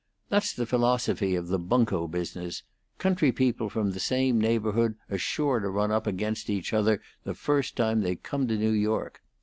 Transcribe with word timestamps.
That's 0.29 0.51
the 0.51 0.65
philosophy 0.65 1.35
of 1.35 1.49
the 1.49 1.59
bunco 1.59 2.07
business; 2.07 2.63
country 2.97 3.31
people 3.31 3.69
from 3.69 3.91
the 3.91 3.99
same 3.99 4.41
neighborhood 4.41 4.95
are 5.11 5.17
sure 5.19 5.59
to 5.59 5.69
run 5.69 5.91
up 5.91 6.07
against 6.07 6.49
each 6.49 6.73
other 6.73 7.03
the 7.23 7.35
first 7.35 7.75
time 7.75 8.01
they 8.01 8.15
come 8.15 8.47
to 8.47 8.57
New 8.57 8.71
York. 8.71 9.21